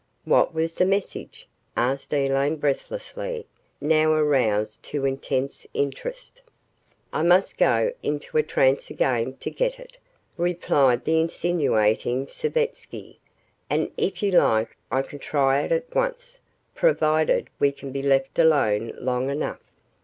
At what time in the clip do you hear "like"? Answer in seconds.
14.31-14.75